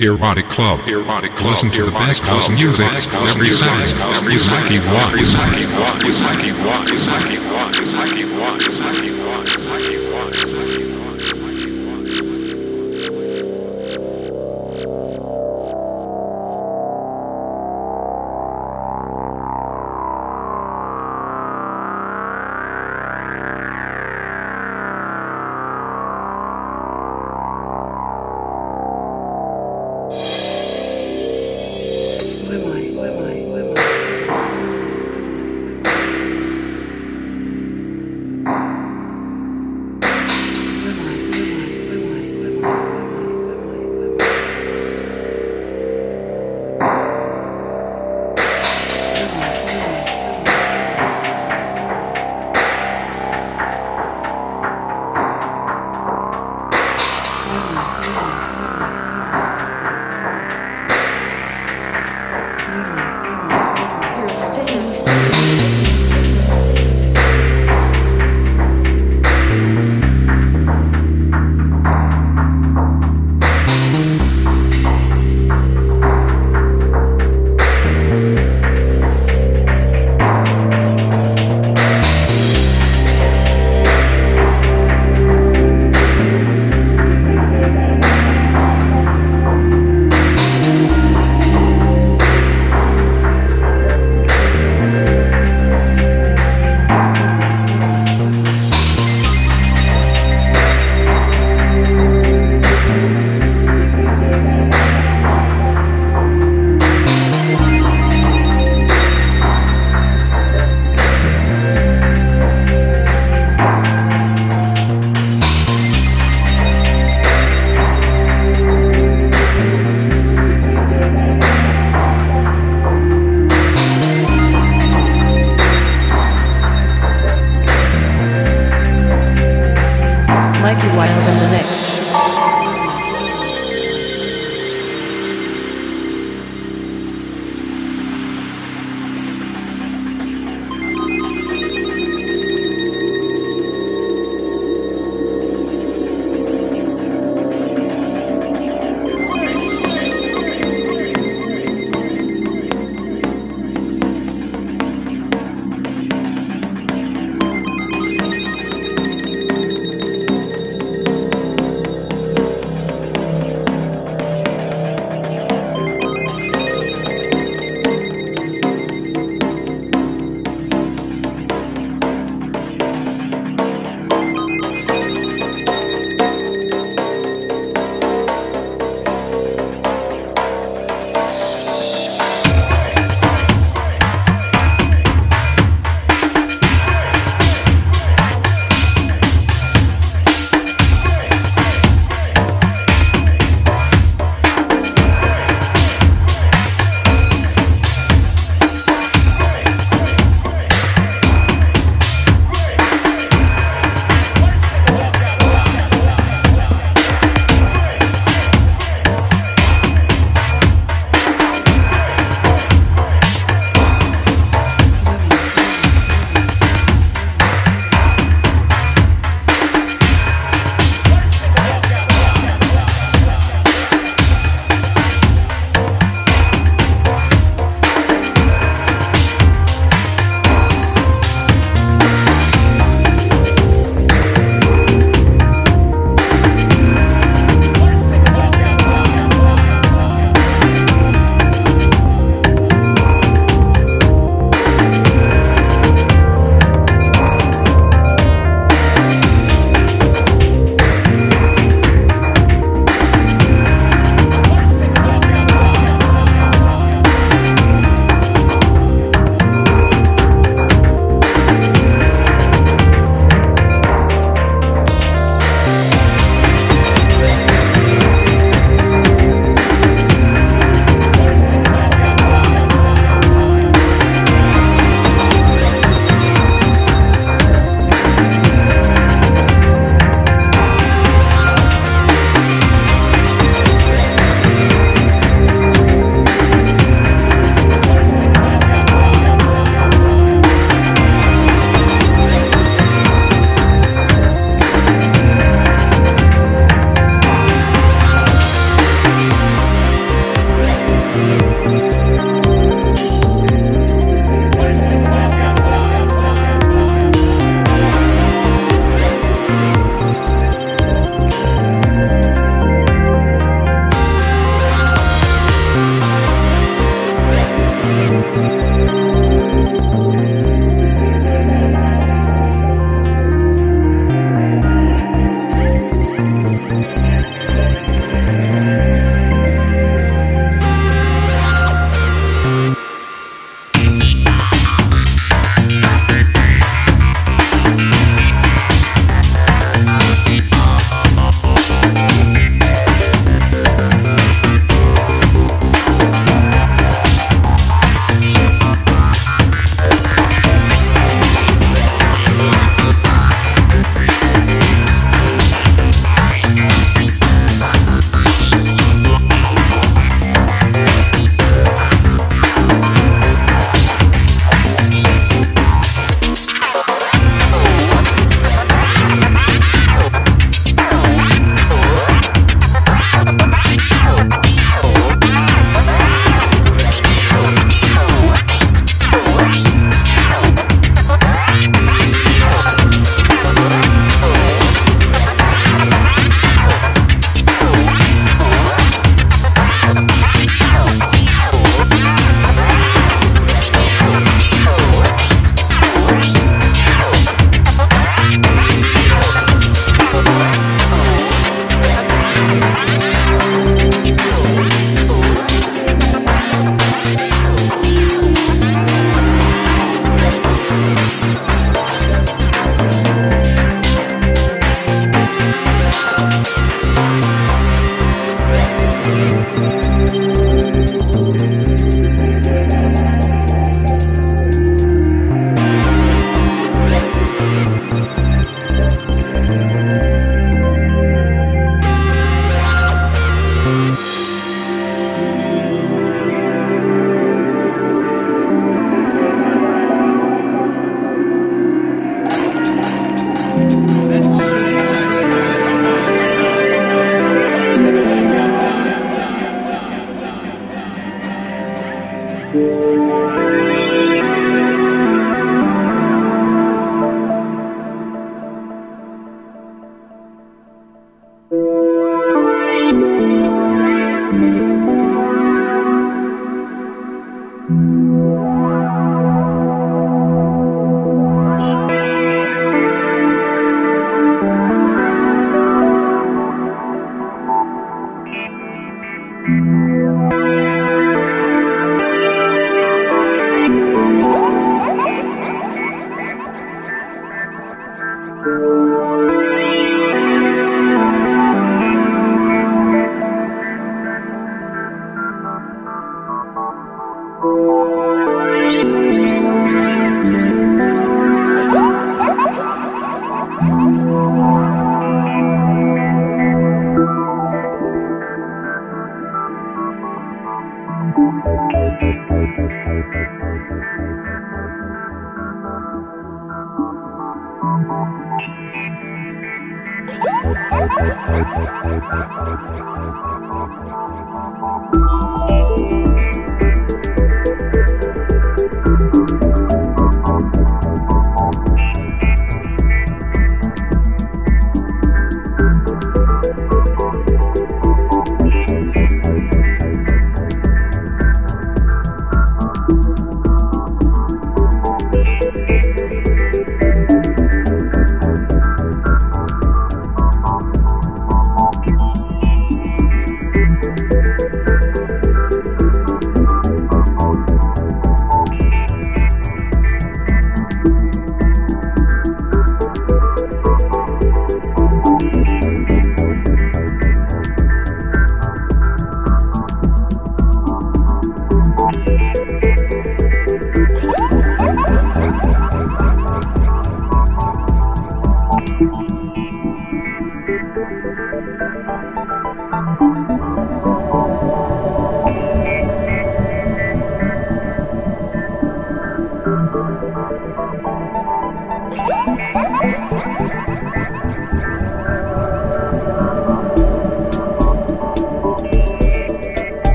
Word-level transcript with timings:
Erotic 0.00 0.48
Club. 0.48 0.80
Erotic 0.88 1.34
Club. 1.34 1.50
Listen 1.50 1.70
to 1.72 1.84
the 1.84 1.90
best 1.90 2.22
house 2.22 2.48
music 2.48 2.86
every 2.86 3.52
Saturday. 3.52 3.92
Every 4.16 4.36
Nike 4.36 4.78
Walk. 4.86 5.10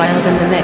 Wild 0.00 0.26
in 0.26 0.34
the 0.38 0.48
mix. 0.48 0.59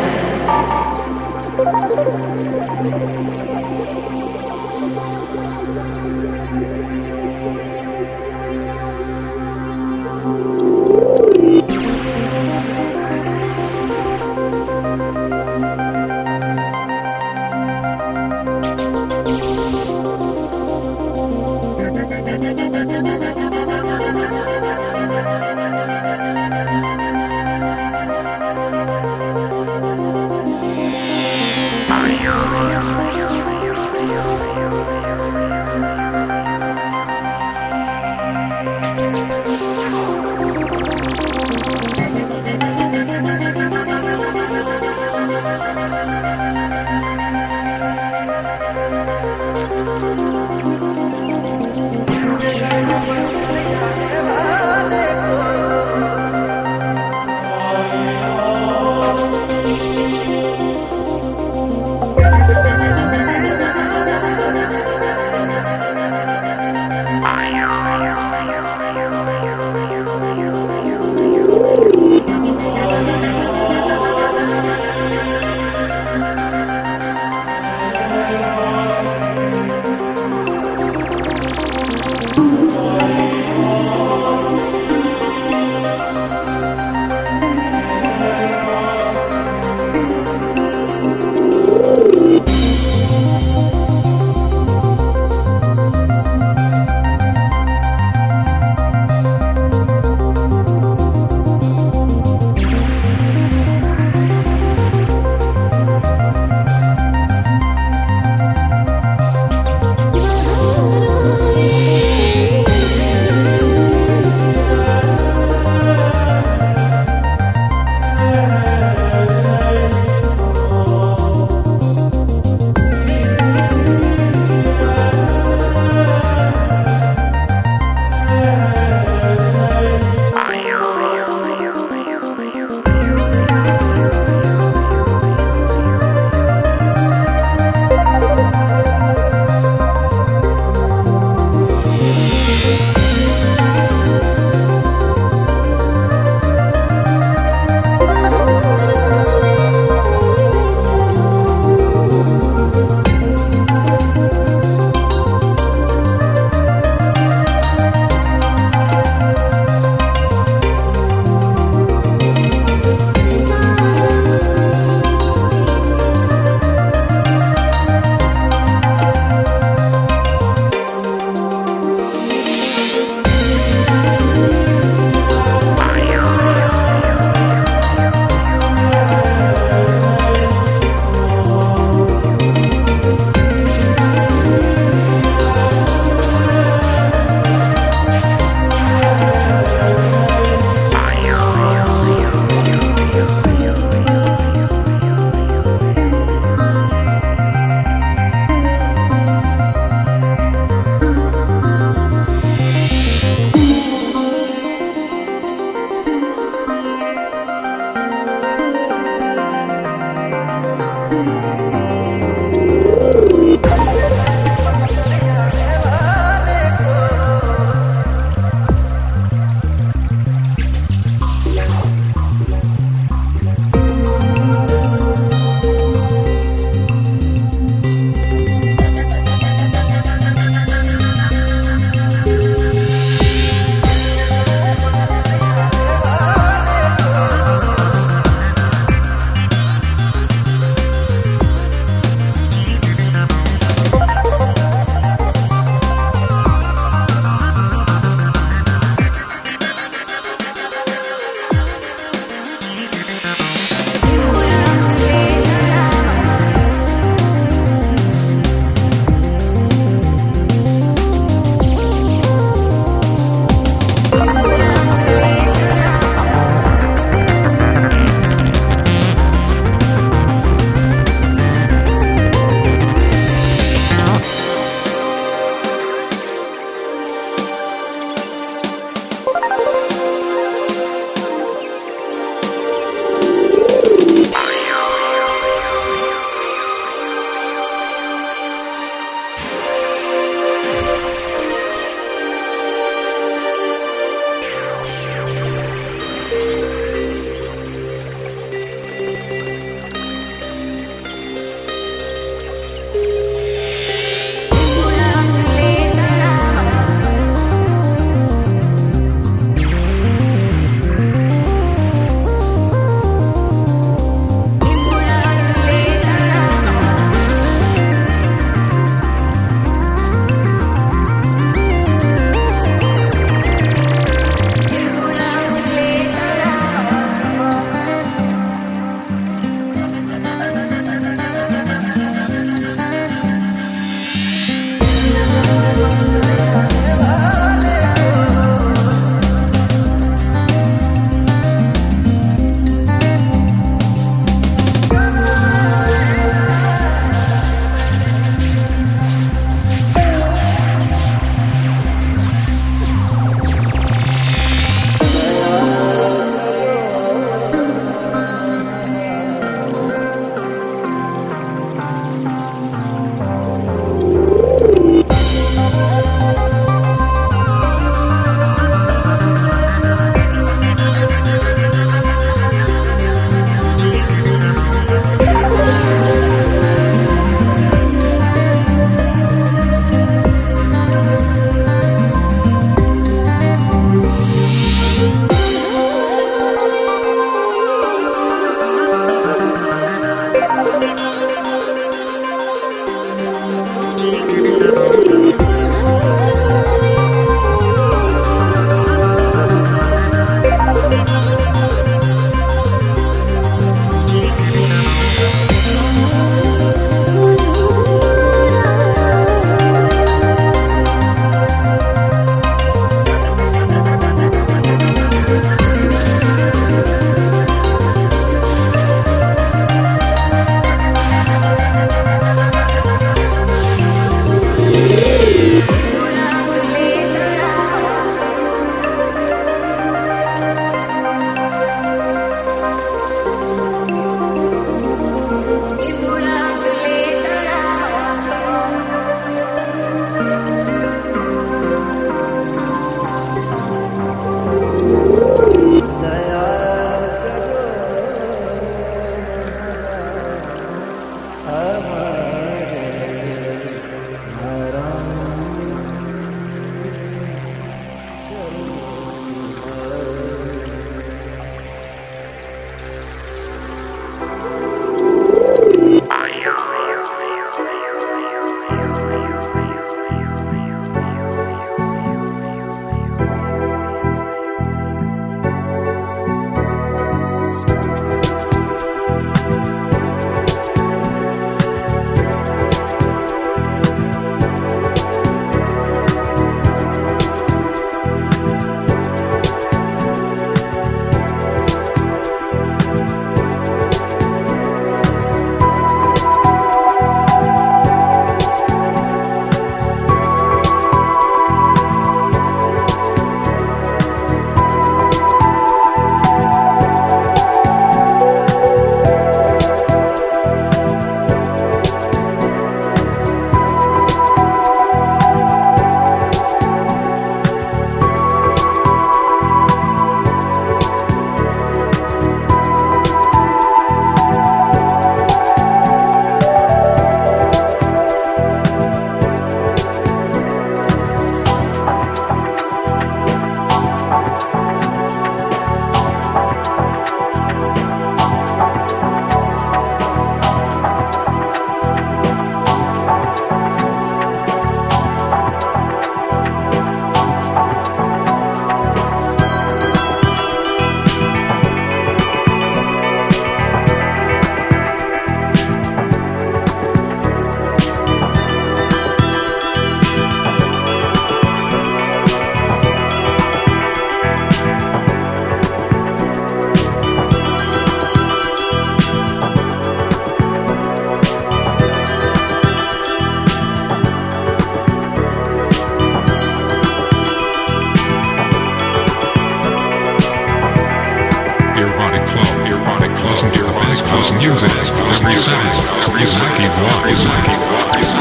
house 584.16 584.32
music 584.32 584.70
is 584.80 584.88
presented 584.88 585.76
Rizaki 586.08 586.68
Watt. 586.80 588.15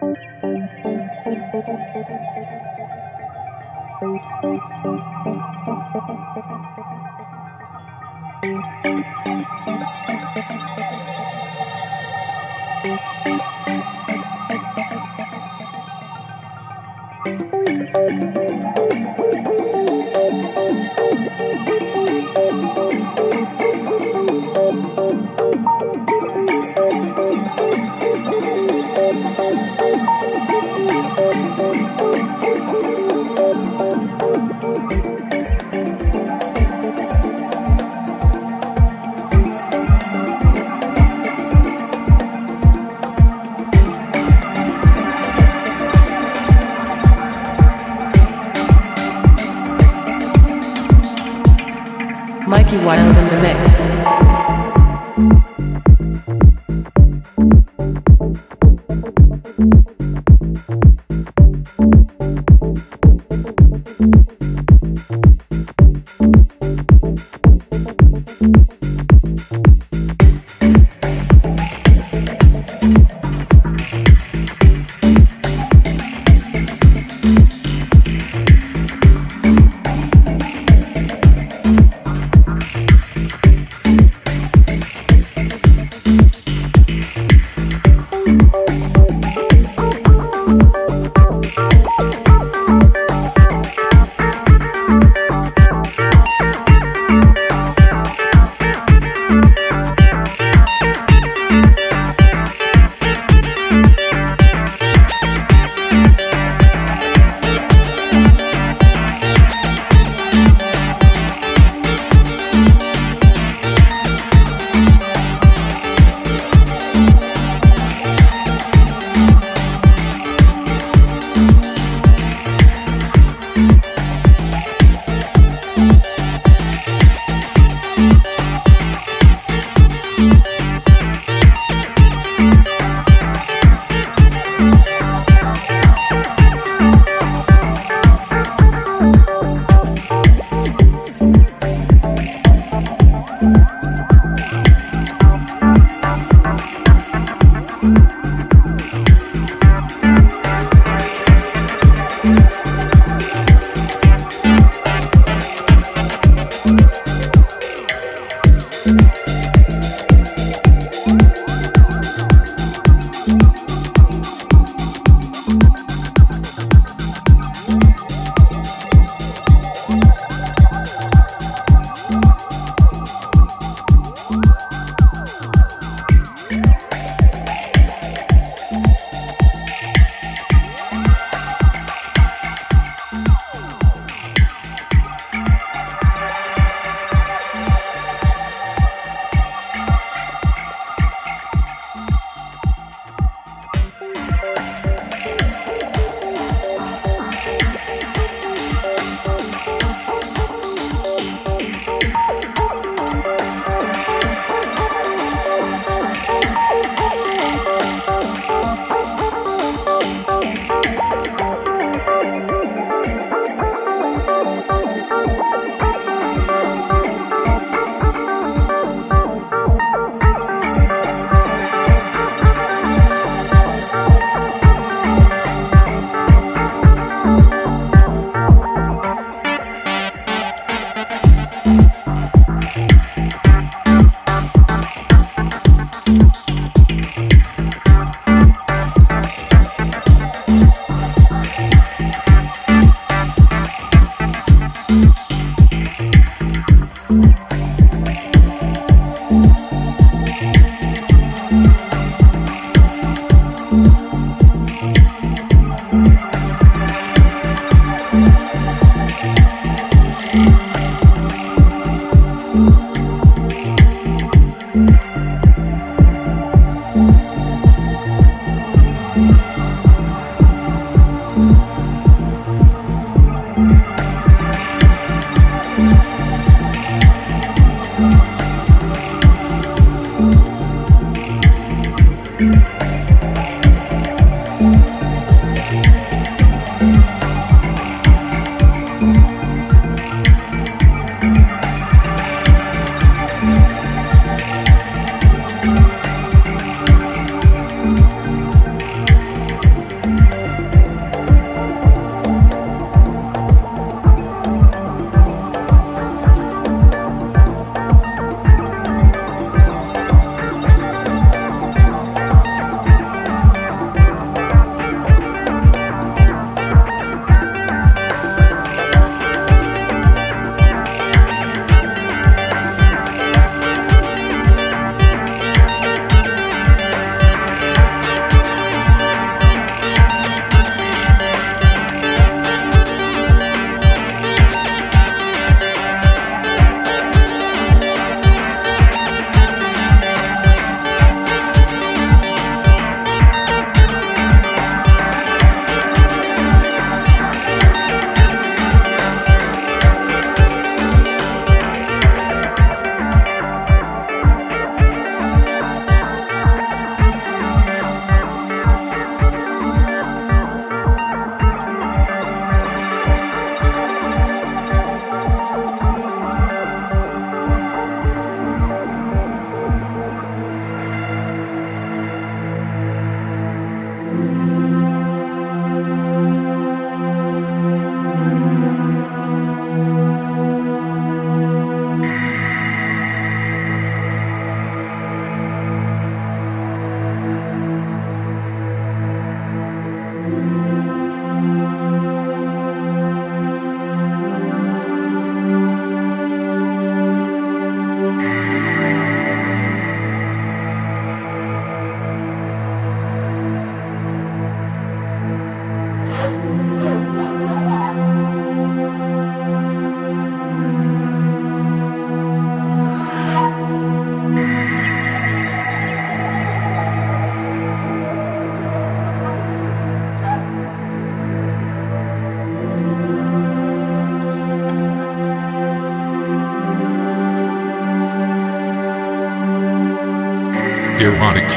Mikey 0.00 0.20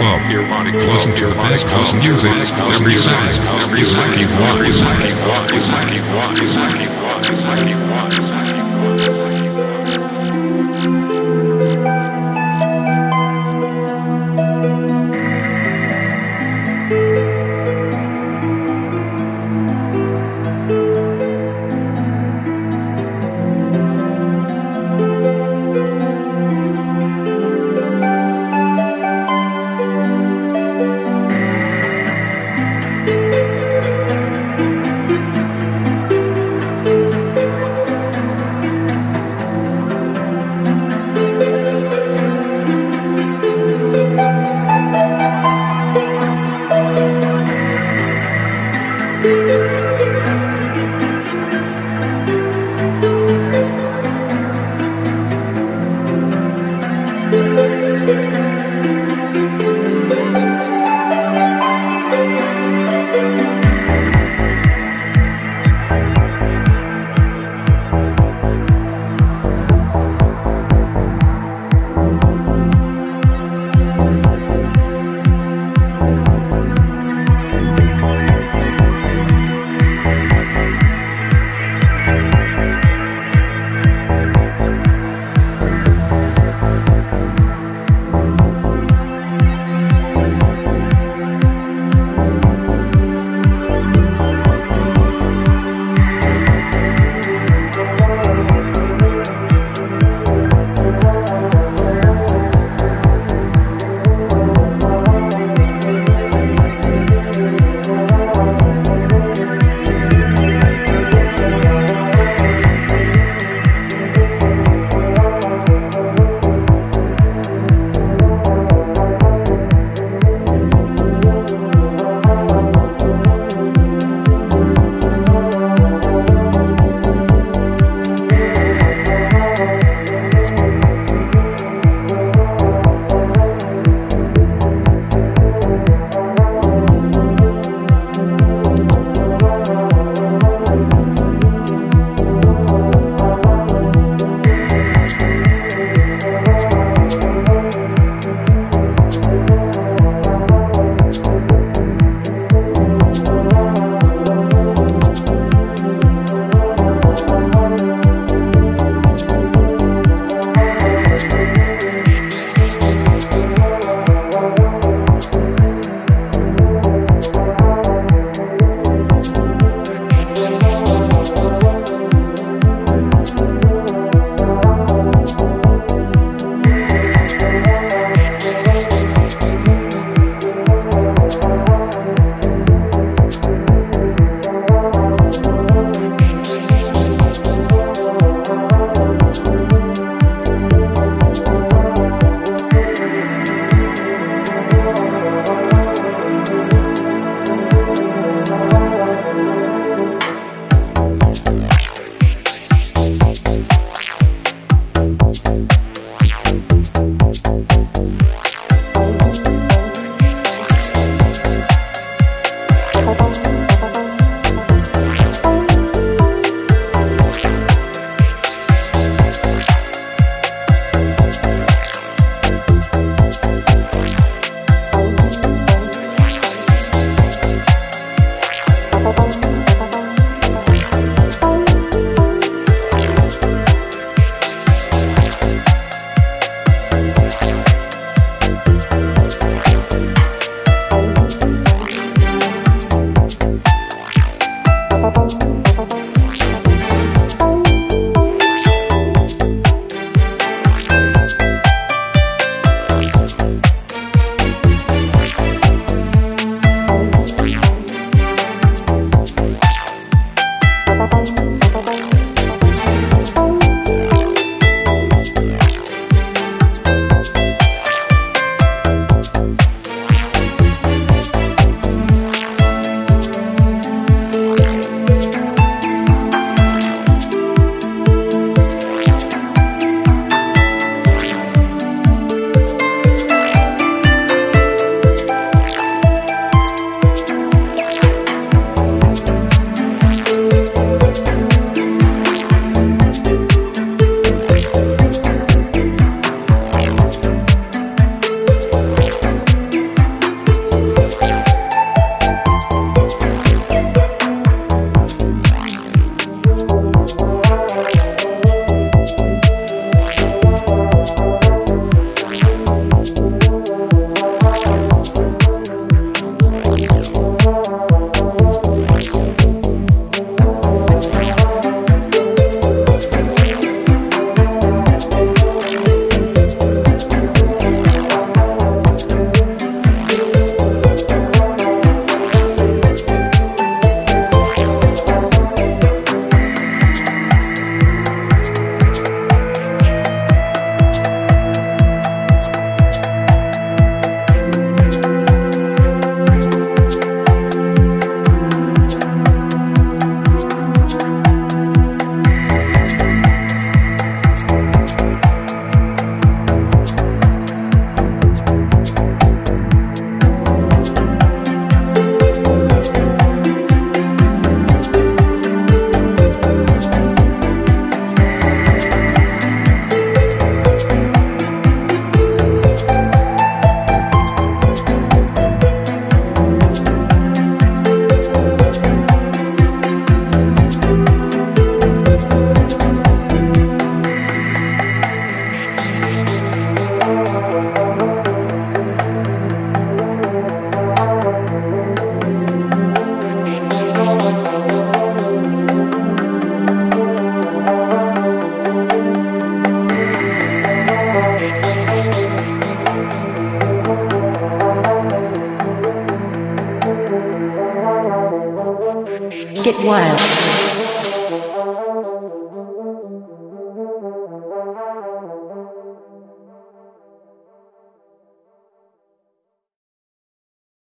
Club. 0.03 0.21
Listen 0.91 1.15
to 1.15 1.27
the 1.27 1.35
best 1.35 1.65
house 1.65 1.93
music 1.93 2.29
every 2.29 2.97
Saturday. 2.97 3.39
Every 3.63 3.85
Lucky 3.85 4.25
Walk. 4.25 4.59
Lucky 4.59 5.13
Walk. 5.23 5.47
Lucky 5.71 6.01
Walk. 6.11 6.35
Lucky 6.41 6.87
Walk. 6.99 7.23
Lucky 7.47 7.75
Walk. 8.19 8.32